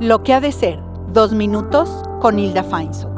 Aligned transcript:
Lo 0.00 0.24
que 0.24 0.34
ha 0.34 0.40
de 0.40 0.50
ser, 0.50 0.80
dos 1.12 1.34
minutos 1.34 2.02
con 2.20 2.40
Hilda 2.40 2.64
Feinsohn. 2.64 3.14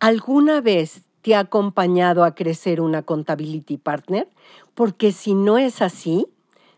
¿Alguna 0.00 0.62
vez 0.62 1.02
te 1.20 1.34
ha 1.34 1.40
acompañado 1.40 2.24
a 2.24 2.34
crecer 2.34 2.80
una 2.80 3.02
contability 3.02 3.76
partner? 3.76 4.30
Porque 4.74 5.12
si 5.12 5.34
no 5.34 5.58
es 5.58 5.82
así, 5.82 6.26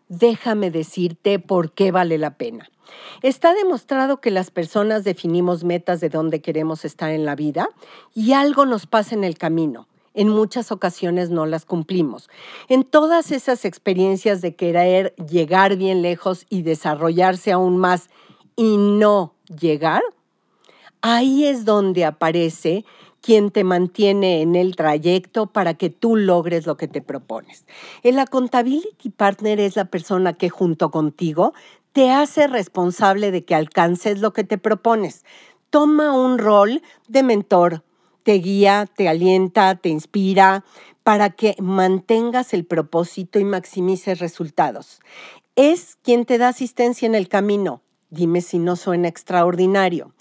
déjame 0.09 0.73
decirte 0.73 1.39
por 1.39 1.73
qué 1.73 1.93
vale 1.93 2.19
la 2.19 2.37
pena. 2.37 2.69
Está 3.23 3.55
demostrado 3.55 4.21
que 4.21 4.33
las 4.33 4.51
personas 4.51 5.05
definimos 5.05 5.63
metas 5.63 6.01
de 6.01 6.09
dónde 6.09 6.43
queremos 6.43 6.85
estar 6.85 7.13
en 7.13 7.25
la 7.25 7.37
vida 7.37 7.69
y 8.13 8.33
algo 8.33 8.67
nos 8.67 8.89
pasa 8.89 9.15
en 9.15 9.23
el 9.23 9.39
camino. 9.39 9.87
En 10.13 10.29
muchas 10.29 10.73
ocasiones 10.73 11.31
no 11.31 11.47
las 11.47 11.65
cumplimos. 11.65 12.29
En 12.69 12.85
todas 12.85 13.31
esas 13.31 13.65
experiencias 13.65 14.41
de 14.41 14.55
querer 14.55 15.15
llegar 15.17 15.77
bien 15.77 16.03
lejos 16.03 16.47
y 16.49 16.63
desarrollarse 16.63 17.53
aún 17.53 17.79
más 17.79 18.11
y 18.57 18.77
no 18.77 19.35
llegar, 19.47 20.03
ahí 21.01 21.47
es 21.47 21.65
donde 21.65 22.05
aparece 22.05 22.85
quien 23.21 23.51
te 23.51 23.65
mantiene 23.65 24.41
en 24.43 24.57
el 24.57 24.77
trayecto 24.77 25.47
para 25.47 25.75
que 25.75 25.91
tú 25.91 26.17
logres 26.17 26.67
lo 26.67 26.77
que 26.77 26.89
te 26.89 27.03
propones. 27.03 27.67
El 28.03 28.19
accountability 28.19 29.11
partner 29.11 29.61
es 29.61 29.77
la 29.77 29.85
persona 29.85 30.33
que 30.33 30.49
junto 30.49 30.91
contigo 30.91 31.53
te 31.93 32.11
hace 32.11 32.47
responsable 32.47 33.31
de 33.31 33.45
que 33.45 33.55
alcances 33.55 34.21
lo 34.21 34.33
que 34.33 34.45
te 34.45 34.59
propones. 34.59 35.25
Toma 35.71 36.13
un 36.13 36.39
rol 36.39 36.83
de 37.09 37.23
mentor, 37.23 37.83
te 38.23 38.35
guía, 38.35 38.87
te 38.97 39.09
alienta, 39.09 39.75
te 39.77 39.89
inspira 39.89 40.65
para 41.03 41.31
que 41.31 41.57
mantengas 41.59 42.55
el 42.55 42.65
propósito 42.65 43.39
y 43.39 43.45
maximices 43.45 44.19
resultados. 44.19 45.01
Es 45.57 45.99
quien 46.03 46.25
te 46.25 46.39
da 46.39 46.49
asistencia 46.49 47.07
en 47.07 47.15
el 47.15 47.29
camino. 47.29 47.83
Dime 48.11 48.41
si 48.41 48.59
no 48.59 48.75
suena 48.75 49.07
extraordinario. 49.07 50.13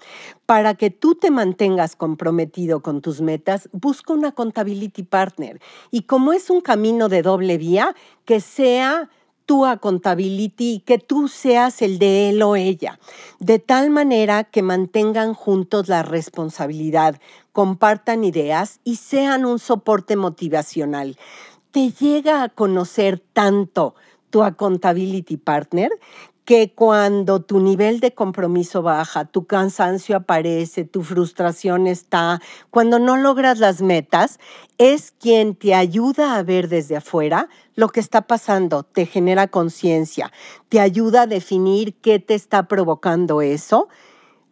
Para 0.46 0.76
que 0.76 0.92
tú 0.92 1.16
te 1.16 1.32
mantengas 1.32 1.96
comprometido 1.96 2.82
con 2.82 3.02
tus 3.02 3.20
metas, 3.22 3.68
busca 3.72 4.14
una 4.14 4.32
contability 4.32 5.04
partner. 5.04 5.60
Y 5.90 6.04
como 6.04 6.32
es 6.34 6.52
un 6.52 6.62
camino 6.62 7.10
de 7.10 7.24
doble 7.24 7.58
vía, 7.58 7.96
que 8.26 8.42
sea 8.42 9.10
tu 9.50 9.66
accountability 9.66 10.74
y 10.74 10.80
que 10.82 11.00
tú 11.00 11.28
seas 11.28 11.82
el 11.82 11.98
de 11.98 12.30
él 12.30 12.44
o 12.44 12.56
ella, 12.56 13.00
de 13.40 13.58
tal 13.58 13.90
manera 13.90 14.44
que 14.44 14.62
mantengan 14.62 15.34
juntos 15.34 15.88
la 15.88 16.04
responsabilidad, 16.04 17.20
compartan 17.52 18.24
ideas 18.24 18.80
y 18.84 18.98
sean 18.98 19.46
un 19.46 19.58
soporte 19.58 20.16
motivacional. 20.16 21.18
Te 21.72 21.90
llega 21.90 22.44
a 22.44 22.50
conocer 22.50 23.24
tanto 23.34 23.96
tu 24.30 24.44
accountability 24.44 25.38
partner 25.38 25.90
que 26.50 26.74
cuando 26.74 27.44
tu 27.44 27.60
nivel 27.60 28.00
de 28.00 28.16
compromiso 28.16 28.82
baja, 28.82 29.26
tu 29.26 29.46
cansancio 29.46 30.16
aparece, 30.18 30.84
tu 30.84 31.04
frustración 31.04 31.86
está, 31.86 32.42
cuando 32.72 32.98
no 32.98 33.18
logras 33.18 33.60
las 33.60 33.84
metas, 33.84 34.40
es 34.80 35.12
quien 35.12 35.54
te 35.54 35.76
ayuda 35.76 36.38
a 36.38 36.42
ver 36.42 36.68
desde 36.68 36.98
afuera 36.98 37.50
lo 37.76 37.90
que 37.90 38.00
está 38.00 38.24
pasando, 38.24 38.82
te 38.82 39.06
genera 39.06 39.46
conciencia, 39.46 40.32
te 40.70 40.80
ayuda 40.80 41.22
a 41.22 41.28
definir 41.28 41.94
qué 42.02 42.18
te 42.18 42.34
está 42.34 42.68
provocando 42.68 43.44
eso, 43.44 43.88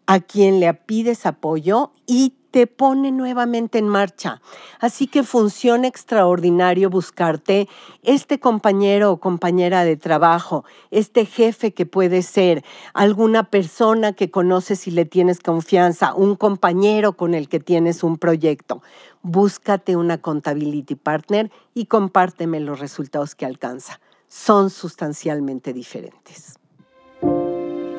a 0.06 0.20
quien 0.20 0.60
le 0.60 0.72
pides 0.76 1.26
apoyo 1.26 1.94
y 2.06 2.37
te 2.52 2.68
pone 2.68 3.12
nuevamente 3.12 3.78
en 3.78 3.88
marcha. 3.88 4.42
Así 4.80 5.08
que 5.08 5.24
funciona 5.24 5.88
extraordinario 5.88 6.90
buscarte 6.90 7.68
este 8.04 8.40
compañero 8.40 9.12
o 9.12 9.20
compañera 9.20 9.84
de 9.84 9.98
trabajo, 9.98 10.66
este 10.92 11.26
jefe 11.26 11.74
que 11.74 11.86
puede 11.86 12.22
ser, 12.22 12.64
alguna 12.94 13.44
persona 13.44 14.14
que 14.14 14.32
conoces 14.32 14.88
y 14.88 14.92
le 14.92 15.06
tienes 15.06 15.40
confianza, 15.40 16.14
un 16.14 16.36
compañero 16.36 17.14
con 17.14 17.34
el 17.34 17.50
que 17.50 17.60
tienes 17.60 18.04
un 18.04 18.18
proyecto. 18.18 18.82
Búscate 19.22 19.96
una 19.96 20.20
contability 20.20 20.96
partner 20.96 21.52
y 21.74 21.86
compárteme 21.86 22.60
los 22.60 22.80
resultados 22.80 23.36
que 23.36 23.46
alcanza. 23.46 24.00
Son 24.28 24.70
sustancialmente 24.70 25.74
diferentes. 25.74 26.60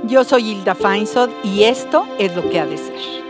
Yo 0.04 0.24
soy 0.24 0.52
Hilda 0.52 0.74
Feinsod 0.74 1.30
y 1.44 1.64
esto 1.64 2.06
es 2.18 2.34
lo 2.34 2.48
que 2.48 2.60
ha 2.60 2.66
de 2.66 2.78
ser. 2.78 3.27